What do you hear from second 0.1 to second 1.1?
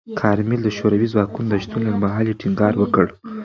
کارمل د شوروي